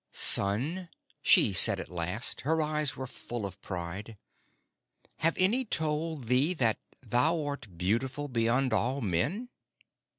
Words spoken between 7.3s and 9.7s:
art beautiful beyond all men?"